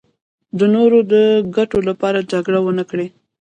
[0.59, 1.13] د نورو د
[1.55, 3.07] ګټو لپاره جګړه ونکړي.